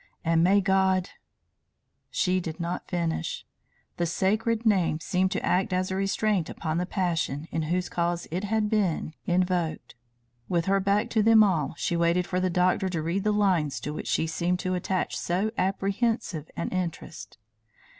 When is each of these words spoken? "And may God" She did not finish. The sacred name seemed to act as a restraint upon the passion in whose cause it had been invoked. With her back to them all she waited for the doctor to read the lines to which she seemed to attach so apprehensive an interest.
"And 0.25 0.43
may 0.43 0.61
God" 0.61 1.11
She 2.09 2.39
did 2.39 2.59
not 2.59 2.87
finish. 2.87 3.45
The 3.97 4.07
sacred 4.07 4.65
name 4.65 4.99
seemed 4.99 5.29
to 5.33 5.45
act 5.45 5.73
as 5.73 5.91
a 5.91 5.95
restraint 5.95 6.49
upon 6.49 6.79
the 6.79 6.87
passion 6.87 7.47
in 7.51 7.61
whose 7.69 7.87
cause 7.87 8.27
it 8.31 8.45
had 8.45 8.67
been 8.67 9.13
invoked. 9.27 9.93
With 10.49 10.65
her 10.65 10.79
back 10.79 11.11
to 11.11 11.21
them 11.21 11.43
all 11.43 11.75
she 11.77 11.95
waited 11.95 12.25
for 12.25 12.39
the 12.39 12.49
doctor 12.49 12.89
to 12.89 12.99
read 13.03 13.23
the 13.23 13.31
lines 13.31 13.79
to 13.81 13.93
which 13.93 14.07
she 14.07 14.25
seemed 14.25 14.57
to 14.61 14.73
attach 14.73 15.15
so 15.15 15.51
apprehensive 15.55 16.49
an 16.57 16.69
interest. 16.69 17.37